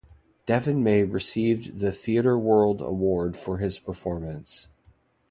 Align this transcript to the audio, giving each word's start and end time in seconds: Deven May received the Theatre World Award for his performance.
Deven 0.47 0.81
May 0.81 1.03
received 1.03 1.77
the 1.77 1.91
Theatre 1.91 2.35
World 2.35 2.81
Award 2.81 3.37
for 3.37 3.59
his 3.59 3.77
performance. 3.77 4.69